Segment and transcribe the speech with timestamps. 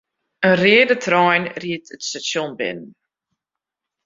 [0.47, 2.91] In reade trein ried it stasjon binnen.